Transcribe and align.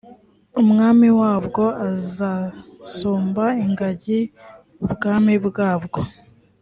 umwami 0.61 1.07
wabwo 1.19 1.63
azasumba 1.89 3.45
ingagi 3.63 4.19
ubwami 4.85 5.33
bwabwo 5.47 5.99